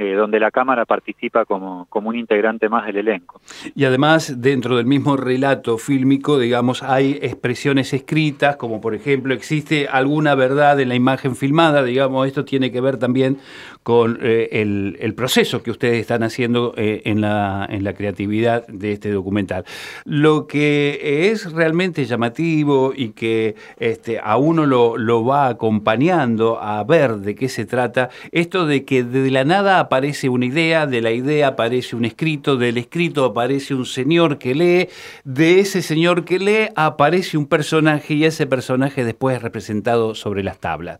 eh, 0.02 0.14
donde 0.14 0.40
la 0.40 0.50
Cámara 0.50 0.86
participa 0.86 1.44
como, 1.44 1.86
como 1.90 2.08
un 2.08 2.16
integrante 2.16 2.70
más 2.70 2.86
del 2.86 3.00
elenco. 3.00 3.42
Y 3.76 3.84
además, 3.84 4.42
dentro 4.42 4.78
del 4.78 4.86
mismo 4.86 5.18
relato 5.18 5.78
fílmico, 5.78 6.40
digamos, 6.40 6.84
hay 6.84 7.20
expresiones 7.22 7.92
escritas, 7.94 8.56
como 8.56 8.80
por 8.80 8.96
ejemplo, 8.96 9.34
existe 9.34 9.90
alguna 9.90 10.36
verdad 10.36 10.80
en 10.80 10.88
la 10.88 10.96
imagen 10.96 11.36
filmada, 11.36 11.84
digamos, 11.84 12.26
esto 12.28 12.46
tiene 12.46 12.72
que 12.72 12.80
ver 12.80 12.96
también 12.96 13.40
con 13.84 14.20
eh, 14.22 14.48
el, 14.52 15.14
proceso 15.16 15.64
que 15.64 15.72
ustedes 15.72 16.00
están 16.00 16.24
haciendo 16.24 16.74
eh, 16.78 17.02
en, 17.04 17.20
la, 17.20 17.68
en 17.70 17.84
la 17.84 17.94
creatividad 17.94 18.66
de 18.68 18.94
este 18.94 19.12
documental. 19.12 19.66
Lo 20.06 20.48
que 20.48 21.30
es 21.32 21.52
realmente 21.52 22.06
llamativo 22.06 22.94
y 22.96 23.10
que 23.10 23.56
este, 23.80 24.20
a 24.24 24.38
uno 24.38 24.66
lo, 24.66 24.98
lo 24.98 25.26
va 25.26 25.48
acompañando 25.48 26.62
a 26.62 26.82
ver 26.86 27.18
de 27.18 27.36
qué 27.36 27.50
se 27.50 27.66
trata, 27.66 28.10
esto 28.32 28.66
de 28.66 28.86
que 28.86 29.04
de 29.04 29.30
la 29.30 29.44
nada 29.44 29.89
aparece 29.90 30.30
una 30.30 30.46
idea, 30.46 30.86
de 30.86 31.02
la 31.02 31.12
idea 31.12 31.48
aparece 31.48 31.96
un 31.96 32.06
escrito, 32.06 32.58
del 32.58 32.78
escrito 32.78 33.26
aparece 33.26 33.74
un 33.74 33.88
señor 33.88 34.38
que 34.38 34.54
lee, 34.54 34.88
de 35.24 35.60
ese 35.60 35.82
señor 35.82 36.26
que 36.26 36.38
lee 36.38 36.70
aparece 36.76 37.38
un 37.40 37.48
personaje 37.48 38.14
y 38.14 38.24
ese 38.24 38.46
personaje 38.46 39.04
después 39.04 39.38
es 39.38 39.42
representado 39.42 40.14
sobre 40.14 40.44
las 40.44 40.60
tablas. 40.60 41.00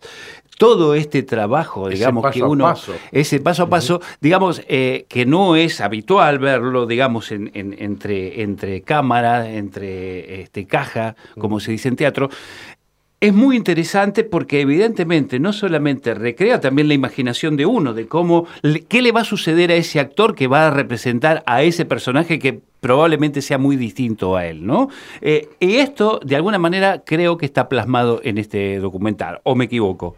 Todo 0.58 0.96
este 0.96 1.22
trabajo, 1.24 1.88
digamos, 1.88 2.32
que 2.32 2.42
uno, 2.44 2.74
ese 3.12 3.40
paso 3.40 3.64
a 3.64 3.70
paso, 3.70 4.02
digamos, 4.20 4.62
eh, 4.68 5.06
que 5.08 5.26
no 5.26 5.56
es 5.56 5.80
habitual 5.80 6.40
verlo, 6.40 6.86
digamos, 6.86 7.32
en, 7.32 7.52
entre, 7.54 8.42
entre 8.42 8.82
cámara, 8.82 9.50
entre 9.50 10.42
este, 10.42 10.66
caja, 10.66 11.16
como 11.38 11.62
se 11.62 11.72
dice 11.72 11.88
en 11.88 11.96
teatro, 11.96 12.30
es 13.22 13.34
muy 13.34 13.58
interesante 13.58 14.24
porque 14.24 14.62
evidentemente 14.62 15.40
no 15.40 15.52
solamente 15.52 16.14
recrea 16.14 16.62
también 16.62 16.88
la 16.88 16.94
imaginación 16.94 17.58
de 17.58 17.66
uno, 17.66 17.94
de 17.94 18.08
cómo, 18.08 18.48
qué 18.88 19.02
le 19.02 19.12
va 19.12 19.22
a 19.22 19.26
suceder 19.26 19.72
a 19.72 19.76
ese 19.76 20.00
actor 20.00 20.36
que 20.36 20.48
va 20.48 20.68
a 20.68 20.72
representar 20.72 21.44
a 21.46 21.62
ese 21.64 21.86
personaje 21.86 22.40
que 22.40 22.62
probablemente 22.80 23.42
sea 23.42 23.58
muy 23.58 23.76
distinto 23.76 24.38
a 24.38 24.46
él, 24.46 24.66
¿no? 24.66 24.88
Eh, 25.20 25.50
y 25.60 25.76
esto, 25.76 26.22
de 26.24 26.38
alguna 26.38 26.60
manera, 26.60 27.02
creo 27.06 27.38
que 27.38 27.46
está 27.46 27.68
plasmado 27.68 28.22
en 28.24 28.38
este 28.38 28.80
documental, 28.80 29.42
¿o 29.44 29.54
me 29.54 29.66
equivoco? 29.66 30.16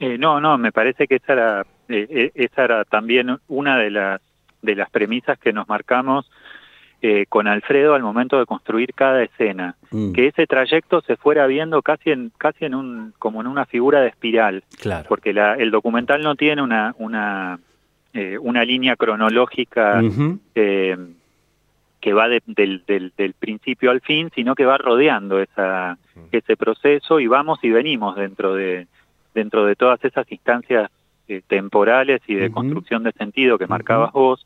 Eh, 0.00 0.16
no, 0.16 0.40
no, 0.40 0.56
me 0.56 0.72
parece 0.72 1.06
que 1.06 1.16
esa 1.16 1.32
era, 1.34 1.66
eh, 1.88 2.30
esa 2.34 2.64
era 2.64 2.84
también 2.84 3.36
una 3.48 3.76
de 3.76 3.90
las, 3.90 4.22
de 4.62 4.74
las 4.74 4.88
premisas 4.88 5.38
que 5.38 5.52
nos 5.52 5.68
marcamos 5.68 6.30
eh, 7.00 7.26
con 7.28 7.46
Alfredo 7.46 7.94
al 7.94 8.02
momento 8.02 8.40
de 8.40 8.46
construir 8.46 8.92
cada 8.92 9.22
escena, 9.22 9.76
mm. 9.92 10.10
que 10.14 10.26
ese 10.26 10.48
trayecto 10.48 11.00
se 11.02 11.16
fuera 11.16 11.46
viendo 11.46 11.80
casi 11.80 12.10
en 12.10 12.32
casi 12.36 12.64
en 12.64 12.74
un 12.74 13.14
como 13.20 13.40
en 13.40 13.46
una 13.46 13.66
figura 13.66 14.00
de 14.00 14.08
espiral, 14.08 14.64
claro. 14.80 15.06
porque 15.08 15.32
la, 15.32 15.54
el 15.54 15.70
documental 15.70 16.24
no 16.24 16.34
tiene 16.34 16.60
una 16.60 16.96
una 16.98 17.60
eh, 18.14 18.36
una 18.40 18.64
línea 18.64 18.96
cronológica 18.96 20.00
eh, 20.56 20.96
que 22.00 22.12
va 22.12 22.26
del, 22.26 22.82
del, 22.84 23.12
del, 23.16 23.32
principio 23.34 23.92
al 23.92 24.00
fin, 24.00 24.32
sino 24.34 24.56
que 24.56 24.64
va 24.64 24.76
rodeando 24.76 25.40
esa 25.40 25.98
mm. 26.16 26.20
ese 26.32 26.56
proceso 26.56 27.20
y 27.20 27.28
vamos 27.28 27.60
y 27.62 27.70
venimos 27.70 28.16
dentro 28.16 28.56
de 28.56 28.88
dentro 29.34 29.66
de 29.66 29.76
todas 29.76 30.04
esas 30.04 30.26
instancias 30.32 30.90
temporales 31.46 32.22
y 32.26 32.34
de 32.34 32.50
construcción 32.50 33.04
de 33.04 33.12
sentido 33.12 33.56
que 33.56 33.68
marcabas 33.68 34.10
vos. 34.12 34.44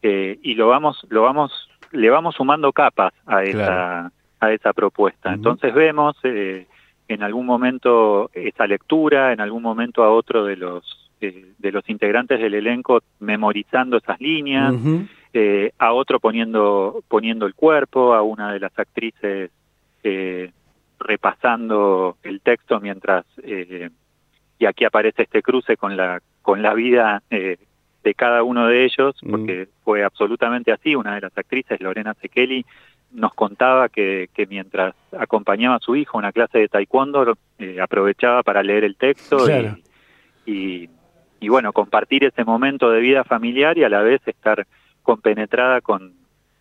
y 0.00 0.54
lo 0.54 0.68
vamos 0.68 1.06
lo 1.10 1.20
vamos 1.22 1.69
le 1.92 2.10
vamos 2.10 2.34
sumando 2.34 2.72
capas 2.72 3.12
a 3.26 3.42
esa, 3.42 4.12
a 4.40 4.52
esa 4.52 4.72
propuesta. 4.72 5.32
Entonces 5.32 5.74
vemos 5.74 6.16
eh, 6.24 6.66
en 7.08 7.22
algún 7.22 7.46
momento 7.46 8.30
esa 8.32 8.66
lectura, 8.66 9.32
en 9.32 9.40
algún 9.40 9.62
momento 9.62 10.02
a 10.02 10.10
otro 10.10 10.44
de 10.44 10.56
los, 10.56 11.10
eh, 11.20 11.52
de 11.58 11.72
los 11.72 11.88
integrantes 11.88 12.40
del 12.40 12.54
elenco 12.54 13.02
memorizando 13.18 13.98
esas 13.98 14.20
líneas, 14.20 14.74
eh, 15.32 15.72
a 15.78 15.92
otro 15.92 16.20
poniendo, 16.20 17.02
poniendo 17.08 17.46
el 17.46 17.54
cuerpo, 17.54 18.14
a 18.14 18.22
una 18.22 18.52
de 18.52 18.60
las 18.60 18.78
actrices 18.78 19.50
repasando 20.98 22.16
el 22.22 22.40
texto 22.40 22.80
mientras 22.80 23.24
y 24.58 24.66
aquí 24.66 24.84
aparece 24.84 25.22
este 25.22 25.42
cruce 25.42 25.76
con 25.76 25.96
la 25.96 26.20
con 26.42 26.62
la 26.62 26.72
vida 26.72 27.22
de 28.02 28.14
cada 28.14 28.42
uno 28.42 28.66
de 28.66 28.84
ellos, 28.84 29.16
mm. 29.22 29.30
porque 29.30 29.68
fue 29.84 30.04
absolutamente 30.04 30.72
así. 30.72 30.94
Una 30.94 31.14
de 31.14 31.22
las 31.22 31.36
actrices, 31.36 31.80
Lorena 31.80 32.14
Sekeli, 32.14 32.64
nos 33.12 33.34
contaba 33.34 33.88
que, 33.88 34.28
que 34.34 34.46
mientras 34.46 34.94
acompañaba 35.18 35.76
a 35.76 35.80
su 35.80 35.96
hijo 35.96 36.16
a 36.16 36.20
una 36.20 36.32
clase 36.32 36.58
de 36.58 36.68
taekwondo, 36.68 37.36
eh, 37.58 37.80
aprovechaba 37.80 38.42
para 38.42 38.62
leer 38.62 38.84
el 38.84 38.96
texto 38.96 39.46
y, 40.46 40.88
y, 41.40 41.48
bueno, 41.48 41.72
compartir 41.72 42.24
ese 42.24 42.44
momento 42.44 42.90
de 42.90 43.00
vida 43.00 43.24
familiar 43.24 43.76
y 43.78 43.84
a 43.84 43.88
la 43.88 44.02
vez 44.02 44.20
estar 44.26 44.66
compenetrada 45.02 45.80
con, 45.80 46.12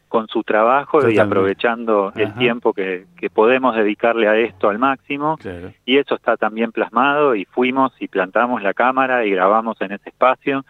con 0.07 0.27
su 0.27 0.43
trabajo 0.43 1.07
y 1.07 1.19
aprovechando 1.19 2.11
el 2.15 2.33
tiempo 2.35 2.73
que, 2.73 3.05
que, 3.17 3.29
podemos 3.29 3.75
dedicarle 3.75 4.27
a 4.27 4.37
esto 4.37 4.69
al 4.69 4.79
máximo. 4.79 5.37
Y 5.85 5.97
eso 5.97 6.15
está 6.15 6.37
también 6.37 6.71
plasmado 6.71 7.35
y 7.35 7.45
fuimos 7.45 7.93
y 7.99 8.07
plantamos 8.07 8.63
la 8.63 8.73
cámara 8.73 9.25
y 9.25 9.31
grabamos 9.31 9.79
en 9.81 9.91
ese 9.91 10.09
espacio 10.09 10.65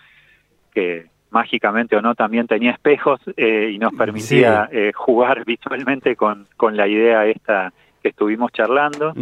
que, 0.70 1.08
mágicamente 1.32 1.96
o 1.96 2.02
no 2.02 2.16
también 2.16 2.48
tenía 2.48 2.72
espejos 2.72 3.22
y 3.38 3.78
nos 3.78 3.94
permitía 3.94 4.68
jugar 4.96 5.46
visualmente 5.46 6.16
con, 6.16 6.48
con 6.58 6.76
la 6.76 6.88
idea 6.88 7.28
esta 7.28 7.72
que 8.02 8.10
estuvimos 8.10 8.52
charlando. 8.52 9.14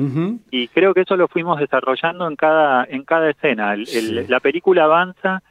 Y 0.51 0.67
creo 0.69 0.93
que 0.93 1.01
eso 1.01 1.15
lo 1.15 1.27
fuimos 1.27 1.59
desarrollando 1.59 2.27
en 2.27 2.35
cada 2.35 2.85
en 2.85 3.03
cada 3.03 3.29
escena. 3.29 3.75
La 4.27 4.39
película 4.39 4.85
avanza 4.85 5.41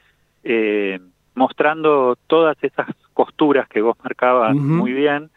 eh, 0.44 1.00
mostrando 1.34 2.16
todas 2.26 2.56
esas 2.62 2.86
costuras 3.12 3.68
que 3.68 3.80
vos 3.80 3.96
marcabas 4.02 4.54
muy 4.54 4.92
bien 4.92 5.30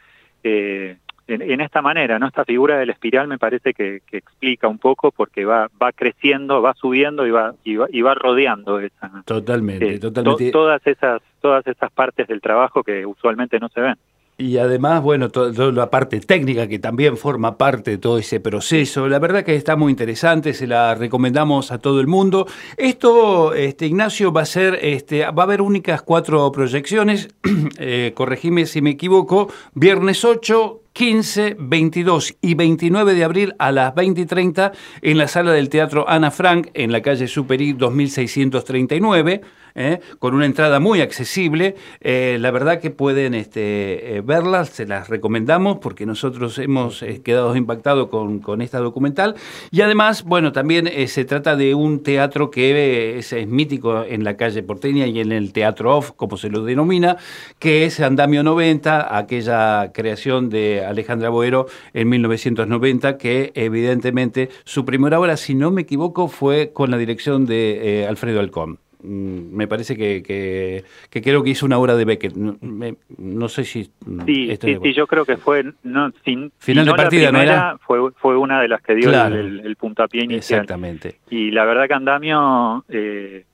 eh, 0.43 0.97
en, 1.29 1.61
esta 1.61 1.81
manera, 1.81 2.19
¿no? 2.19 2.27
Esta 2.27 2.45
figura 2.45 2.77
del 2.77 2.89
espiral 2.89 3.27
me 3.27 3.37
parece 3.37 3.73
que, 3.73 4.01
explica 4.11 4.67
un 4.67 4.79
poco 4.79 5.11
porque 5.11 5.45
va, 5.45 5.69
va 5.81 5.91
creciendo, 5.91 6.61
va 6.61 6.73
subiendo 6.73 7.25
y 7.25 7.31
va, 7.31 7.53
y 7.63 8.01
va, 8.01 8.13
rodeando 8.15 8.79
esa. 8.79 9.23
Totalmente, 9.25 9.95
eh, 9.95 9.99
totalmente. 9.99 10.51
todas 10.51 10.85
esas, 10.85 11.21
todas 11.41 11.65
esas 11.67 11.91
partes 11.91 12.27
del 12.27 12.41
trabajo 12.41 12.83
que 12.83 13.05
usualmente 13.05 13.59
no 13.59 13.69
se 13.69 13.81
ven. 13.81 13.95
Y 14.39 14.57
además, 14.57 15.03
bueno, 15.03 15.27
toda, 15.27 15.69
la 15.73 15.89
parte 15.89 16.21
técnica 16.21 16.65
que 16.65 16.79
también 16.79 17.17
forma 17.17 17.57
parte 17.57 17.91
de 17.91 17.97
todo 17.97 18.17
ese 18.17 18.39
proceso. 18.39 19.09
La 19.09 19.19
verdad 19.19 19.43
que 19.43 19.53
está 19.55 19.75
muy 19.75 19.91
interesante, 19.91 20.53
se 20.53 20.65
la 20.65 20.95
recomendamos 20.95 21.73
a 21.73 21.79
todo 21.79 21.99
el 21.99 22.07
mundo. 22.07 22.47
Esto, 22.77 23.53
este, 23.53 23.87
Ignacio, 23.87 24.31
va 24.31 24.43
a 24.43 24.45
ser, 24.45 24.79
este, 24.81 25.29
va 25.29 25.43
a 25.43 25.45
haber 25.45 25.61
únicas 25.61 26.03
cuatro 26.03 26.49
proyecciones, 26.53 27.27
eh, 27.79 28.13
corregime 28.15 28.65
si 28.65 28.81
me 28.81 28.91
equivoco, 28.91 29.51
viernes 29.73 30.23
8, 30.23 30.78
15, 30.93 31.55
22 31.59 32.35
y 32.41 32.55
29 32.55 33.13
de 33.13 33.23
abril 33.23 33.55
a 33.59 33.71
las 33.71 33.95
20 33.95 34.21
y 34.21 34.25
30 34.25 34.71
en 35.01 35.17
la 35.17 35.27
sala 35.27 35.51
del 35.51 35.69
Teatro 35.69 36.09
Ana 36.09 36.31
Frank 36.31 36.69
en 36.73 36.91
la 36.91 37.01
calle 37.01 37.27
Superi 37.27 37.73
2639. 37.73 39.41
¿Eh? 39.75 39.99
con 40.19 40.35
una 40.35 40.45
entrada 40.45 40.79
muy 40.79 41.01
accesible. 41.01 41.75
Eh, 42.01 42.37
la 42.39 42.51
verdad 42.51 42.79
que 42.79 42.91
pueden 42.91 43.33
este, 43.33 44.17
eh, 44.17 44.21
verlas, 44.21 44.69
se 44.69 44.85
las 44.85 45.09
recomendamos 45.09 45.79
porque 45.79 46.05
nosotros 46.05 46.57
hemos 46.59 47.03
quedado 47.23 47.55
impactados 47.55 48.09
con, 48.09 48.39
con, 48.39 48.61
esta 48.61 48.79
documental. 48.79 49.35
Y 49.71 49.81
además, 49.81 50.23
bueno, 50.23 50.51
también 50.51 50.89
se 51.07 51.25
trata 51.25 51.55
de 51.55 51.75
un 51.75 52.03
teatro 52.03 52.51
que 52.51 53.17
es, 53.17 53.33
mítico 53.47 54.03
en 54.03 54.23
la 54.23 54.35
calle 54.35 54.63
porteña 54.63 55.07
y 55.07 55.19
en 55.19 55.31
el 55.31 55.53
Teatro 55.53 55.97
Off, 55.97 56.11
como 56.15 56.37
se 56.37 56.49
lo 56.49 56.63
denomina, 56.63 57.17
que 57.57 57.85
es 57.85 57.99
Andamio 57.99 58.43
90, 58.43 59.17
aquella 59.17 59.91
creación 59.93 60.49
de 60.49 60.83
Alejandra 60.85 61.29
Boero 61.29 61.67
en 61.93 62.09
1990, 62.09 63.17
que 63.17 63.51
evidentemente 63.55 64.49
su 64.65 64.85
primera 64.85 65.19
obra, 65.19 65.37
si 65.37 65.55
no 65.55 65.71
me 65.71 65.81
equivoco, 65.83 66.27
fue 66.27 66.71
con 66.73 66.91
la 66.91 66.97
dirección 66.97 67.45
de 67.45 68.05
Alfredo 68.07 68.39
Alcón. 68.39 68.79
Mm, 69.01 69.55
me 69.55 69.67
parece 69.67 69.95
que, 69.95 70.21
que, 70.21 71.21
creo 71.21 71.41
que 71.43 71.51
hizo 71.51 71.65
una 71.65 71.77
obra 71.77 71.95
de 71.95 72.05
Beckett. 72.05 72.35
No, 72.35 73.49
sé 73.49 73.63
si. 73.63 73.91
Mm, 74.05 74.25
sí, 74.25 74.57
sí, 74.61 74.93
yo 74.93 75.07
creo 75.07 75.25
que 75.25 75.37
fue. 75.37 75.73
No, 75.83 76.11
sin, 76.25 76.51
Final 76.59 76.85
de 76.85 76.93
partida, 76.93 77.31
¿no 77.31 77.39
era? 77.39 77.77
Fue, 77.79 78.11
fue 78.13 78.37
una 78.37 78.61
de 78.61 78.67
las 78.67 78.81
que 78.81 78.95
dio 78.95 79.09
el, 79.09 79.75
puntapié 79.77 80.25
inicial. 80.25 80.61
Exactamente. 80.61 81.19
Y 81.29 81.51
la 81.51 81.63
verdad 81.65 81.87
que 81.87 81.93
Andamio 81.93 82.83
eh, 82.89 83.45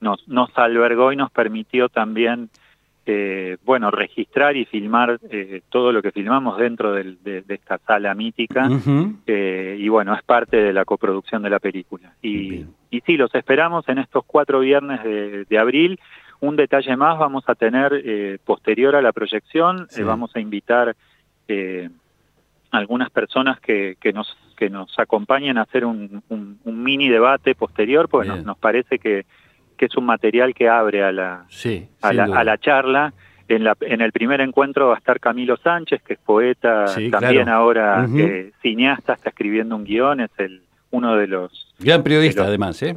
nos, 0.00 0.26
nos 0.26 0.50
albergó 0.58 1.12
y 1.12 1.16
nos 1.16 1.30
permitió 1.30 1.88
también 1.88 2.50
eh, 3.06 3.56
bueno, 3.64 3.90
registrar 3.90 4.56
y 4.56 4.66
filmar 4.66 5.18
eh, 5.30 5.62
todo 5.70 5.90
lo 5.90 6.02
que 6.02 6.12
filmamos 6.12 6.58
dentro 6.58 6.92
de, 6.92 7.44
esta 7.48 7.78
sala 7.78 8.14
mítica 8.14 8.68
eh, 9.26 9.76
y 9.78 9.88
bueno, 9.88 10.14
es 10.14 10.22
parte 10.22 10.58
de 10.58 10.72
la 10.74 10.84
coproducción 10.84 11.42
de 11.42 11.50
la 11.50 11.58
película. 11.58 12.12
Y, 12.20 12.66
y 12.90 13.00
sí, 13.00 13.16
los 13.16 13.34
esperamos 13.34 13.88
en 13.88 13.98
estos 13.98 14.24
cuatro 14.26 14.60
viernes 14.60 15.02
de, 15.02 15.58
abril. 15.58 15.98
Un 16.40 16.56
detalle 16.56 16.94
más 16.96 17.18
vamos 17.18 17.44
a 17.46 17.54
tener 17.54 18.38
posterior 18.44 18.94
a 18.94 19.02
la 19.02 19.12
proyección, 19.12 19.86
vamos 20.04 20.36
a 20.36 20.40
invitar 20.40 20.94
algunas 22.70 23.10
personas 23.10 23.60
que, 23.60 23.96
que, 24.00 24.12
nos, 24.12 24.36
que 24.56 24.70
nos 24.70 24.96
acompañen 24.98 25.58
a 25.58 25.62
hacer 25.62 25.84
un, 25.84 26.22
mini 26.64 27.08
debate 27.08 27.54
posterior, 27.54 28.08
porque 28.08 28.28
nos 28.28 28.58
parece 28.58 28.98
que 28.98 29.24
que 29.80 29.86
es 29.86 29.96
un 29.96 30.04
material 30.04 30.52
que 30.52 30.68
abre 30.68 31.02
a 31.02 31.10
la, 31.10 31.46
a, 32.02 32.12
la 32.12 32.58
charla. 32.58 33.14
En, 33.48 33.64
la, 33.64 33.74
en 33.80 34.02
el 34.02 34.12
primer 34.12 34.42
encuentro 34.42 34.88
va 34.88 34.96
a 34.96 34.98
estar 34.98 35.18
Camilo 35.18 35.56
Sánchez, 35.56 36.02
que 36.02 36.12
es 36.12 36.18
poeta, 36.18 36.84
también 37.10 37.48
ahora 37.48 38.06
eh, 38.14 38.52
cineasta, 38.60 39.14
está 39.14 39.30
escribiendo 39.30 39.74
un 39.74 39.84
guion, 39.84 40.20
es 40.20 40.30
el 40.36 40.60
uno 40.90 41.16
de 41.16 41.28
los... 41.28 41.74
Gran 41.78 42.02
periodista, 42.02 42.44
además, 42.44 42.82
¿eh? 42.82 42.94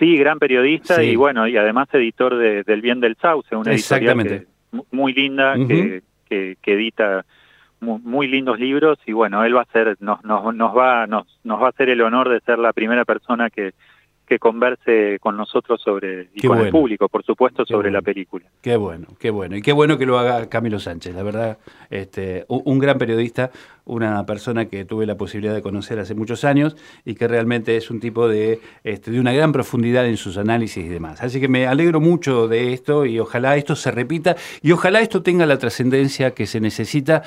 Sí, 0.00 0.16
gran 0.16 0.40
periodista 0.40 1.04
y 1.04 1.14
bueno, 1.14 1.46
y 1.46 1.56
además 1.56 1.86
editor 1.92 2.36
de, 2.36 2.64
del 2.64 2.82
Bien 2.82 2.98
del 2.98 3.14
Sauce, 3.14 3.54
una 3.54 3.72
editorial 3.72 4.48
muy 4.90 5.14
linda 5.14 5.54
que, 5.54 6.02
que, 6.28 6.56
edita 6.64 7.24
muy, 7.78 8.26
lindos 8.26 8.58
libros 8.58 8.98
y 9.06 9.12
bueno, 9.12 9.44
él 9.44 9.56
va 9.56 9.62
a 9.62 9.72
ser, 9.72 9.96
nos, 10.00 10.24
nos, 10.24 10.52
nos, 10.52 10.76
va, 10.76 11.06
nos, 11.06 11.28
nos 11.44 11.62
va 11.62 11.66
a 11.66 11.70
hacer 11.70 11.90
el 11.90 12.00
honor 12.00 12.28
de 12.28 12.40
ser 12.40 12.58
la 12.58 12.72
primera 12.72 13.04
persona 13.04 13.50
que, 13.50 13.72
que 14.26 14.38
converse 14.38 15.18
con 15.20 15.36
nosotros 15.36 15.80
sobre 15.82 16.28
y 16.34 16.46
con 16.46 16.58
el 16.58 16.70
público, 16.70 17.08
por 17.08 17.24
supuesto, 17.24 17.64
sobre 17.66 17.90
la 17.90 18.00
película. 18.00 18.46
Qué 18.62 18.76
bueno, 18.76 19.08
qué 19.18 19.30
bueno. 19.30 19.56
Y 19.56 19.62
qué 19.62 19.72
bueno 19.72 19.98
que 19.98 20.06
lo 20.06 20.18
haga 20.18 20.48
Camilo 20.48 20.78
Sánchez, 20.78 21.14
la 21.14 21.22
verdad, 21.22 21.58
este, 21.90 22.46
un, 22.48 22.78
gran 22.78 22.96
periodista, 22.96 23.50
una 23.84 24.24
persona 24.24 24.64
que 24.64 24.86
tuve 24.86 25.04
la 25.04 25.16
posibilidad 25.16 25.54
de 25.54 25.60
conocer 25.60 25.98
hace 25.98 26.14
muchos 26.14 26.44
años 26.44 26.74
y 27.04 27.14
que 27.14 27.28
realmente 27.28 27.76
es 27.76 27.90
un 27.90 28.00
tipo 28.00 28.26
de, 28.26 28.60
este, 28.82 29.10
de 29.10 29.20
una 29.20 29.32
gran 29.32 29.52
profundidad 29.52 30.06
en 30.06 30.16
sus 30.16 30.38
análisis 30.38 30.84
y 30.84 30.88
demás. 30.88 31.22
Así 31.22 31.38
que 31.38 31.48
me 31.48 31.66
alegro 31.66 32.00
mucho 32.00 32.48
de 32.48 32.72
esto 32.72 33.04
y 33.04 33.20
ojalá 33.20 33.56
esto 33.56 33.76
se 33.76 33.90
repita 33.90 34.36
y 34.62 34.72
ojalá 34.72 35.00
esto 35.00 35.22
tenga 35.22 35.44
la 35.44 35.58
trascendencia 35.58 36.30
que 36.30 36.46
se 36.46 36.60
necesita. 36.60 37.22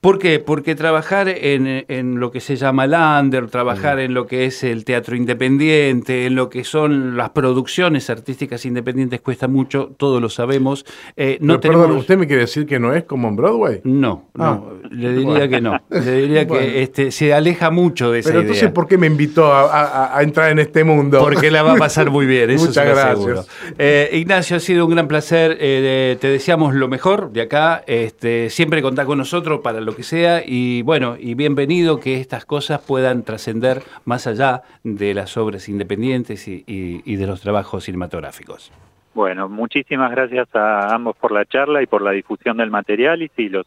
¿Por 0.00 0.20
qué? 0.20 0.38
Porque 0.38 0.76
trabajar 0.76 1.28
en, 1.28 1.84
en 1.88 2.20
lo 2.20 2.30
que 2.30 2.40
se 2.40 2.54
llama 2.54 2.84
el 2.84 2.94
under, 2.94 3.48
trabajar 3.48 3.98
en 3.98 4.14
lo 4.14 4.26
que 4.26 4.44
es 4.44 4.62
el 4.62 4.84
teatro 4.84 5.16
independiente, 5.16 6.26
en 6.26 6.35
lo 6.36 6.48
que 6.48 6.64
son 6.64 7.16
las 7.16 7.30
producciones 7.30 8.08
artísticas 8.10 8.64
independientes 8.64 9.20
cuesta 9.20 9.48
mucho, 9.48 9.92
todos 9.96 10.22
lo 10.22 10.28
sabemos. 10.28 10.84
Eh, 11.16 11.38
no 11.40 11.60
perdón, 11.60 11.92
¿usted 11.92 12.16
me 12.16 12.26
quiere 12.26 12.42
decir 12.42 12.66
que 12.66 12.78
no 12.78 12.94
es 12.94 13.04
como 13.04 13.28
en 13.28 13.36
Broadway? 13.36 13.80
No, 13.84 14.26
no, 14.34 14.44
ah. 14.44 14.88
le 14.90 15.12
diría 15.12 15.48
que 15.48 15.60
no. 15.60 15.80
Le 15.90 16.12
diría 16.12 16.46
que 16.46 16.82
este, 16.82 17.10
se 17.10 17.34
aleja 17.34 17.70
mucho 17.70 18.12
de 18.12 18.20
esa 18.20 18.30
Pero 18.30 18.42
entonces, 18.42 18.70
¿por 18.70 18.86
qué 18.86 18.98
me 18.98 19.06
invitó 19.06 19.52
a, 19.52 20.18
entrar 20.20 20.50
en 20.50 20.58
este 20.58 20.84
mundo? 20.84 21.18
Porque 21.20 21.50
la 21.50 21.62
va 21.62 21.72
a 21.72 21.76
pasar 21.76 22.10
muy 22.10 22.26
bien, 22.26 22.50
eso 22.50 22.66
Muchas 22.66 22.86
gracias. 22.86 23.48
Eh, 23.78 24.10
Ignacio, 24.12 24.56
ha 24.56 24.60
sido 24.60 24.84
un 24.84 24.92
gran 24.92 25.08
placer. 25.08 25.56
Eh, 25.60 26.16
te 26.20 26.28
deseamos 26.28 26.74
lo 26.74 26.88
mejor 26.88 27.32
de 27.32 27.42
acá. 27.42 27.82
Este, 27.86 28.50
siempre 28.50 28.82
contá 28.82 29.06
con 29.06 29.18
nosotros 29.18 29.60
para 29.62 29.80
lo 29.80 29.96
que 29.96 30.02
sea. 30.02 30.42
Y 30.44 30.82
bueno, 30.82 31.16
y 31.18 31.34
bienvenido 31.34 31.98
que 31.98 32.20
estas 32.20 32.44
cosas 32.44 32.80
puedan 32.80 33.22
trascender 33.22 33.82
más 34.04 34.26
allá 34.26 34.62
de 34.84 35.14
las 35.14 35.36
obras 35.36 35.68
independientes 35.68 36.25
y, 36.28 37.16
de 37.16 37.26
los 37.26 37.40
trabajos 37.40 37.84
cinematográficos. 37.84 38.72
Bueno, 39.14 39.48
muchísimas 39.48 40.10
gracias 40.10 40.54
a 40.54 40.94
ambos 40.94 41.16
por 41.16 41.32
la 41.32 41.44
charla 41.44 41.82
y 41.82 41.86
por 41.86 42.02
la 42.02 42.10
difusión 42.10 42.58
del 42.58 42.70
material 42.70 43.22
y 43.22 43.30
sí, 43.34 43.48
los, 43.48 43.66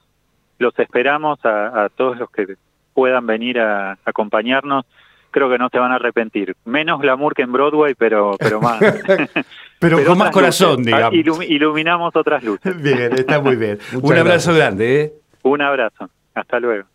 los 0.60 0.78
esperamos 0.78 1.40
a, 1.44 1.90
todos 1.96 2.18
los 2.20 2.30
que 2.30 2.56
puedan 2.94 3.26
venir 3.26 3.60
a, 3.60 3.98
acompañarnos. 4.06 4.86
Creo 5.32 5.50
que 5.50 5.60
no 5.60 5.70
se 5.70 5.78
van 5.78 5.92
a 5.92 5.96
arrepentir. 5.96 6.56
Menos 6.66 7.00
glamour 7.00 7.36
que 7.36 7.44
en 7.44 7.52
Broadway, 7.52 7.94
pero, 7.96 8.36
pero 8.40 8.60
más. 8.62 8.80
pero, 9.80 10.04
con 10.04 10.18
más 10.18 10.32
corazón, 10.32 10.84
digamos. 10.84 11.14
iluminamos 11.48 12.16
otras 12.16 12.44
luces. 12.44 12.82
Bien, 12.82 13.14
está 13.14 13.40
muy 13.40 13.56
bien. 13.56 13.78
Un 14.02 14.18
abrazo 14.18 14.54
grande. 14.54 15.02
¿eh? 15.02 15.14
Un 15.44 15.62
abrazo. 15.62 16.10
Hasta 16.34 16.60
luego. 16.60 16.88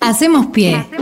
Hacemos 0.00 0.46
pie. 0.46 0.76
Hacemos 0.76 0.96
pie. 0.96 1.01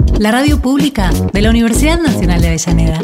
la 0.21 0.29
radio 0.29 0.61
pública 0.61 1.09
de 1.33 1.41
la 1.41 1.49
Universidad 1.49 1.99
Nacional 1.99 2.41
de 2.41 2.49
Avellaneda. 2.49 3.01